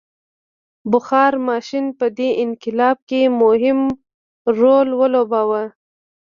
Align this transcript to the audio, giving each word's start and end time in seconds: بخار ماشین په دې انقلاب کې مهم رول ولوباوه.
بخار 0.91 1.33
ماشین 1.49 1.85
په 1.99 2.05
دې 2.17 2.29
انقلاب 2.43 2.97
کې 3.09 3.21
مهم 3.41 3.79
رول 4.59 4.87
ولوباوه. 4.99 5.63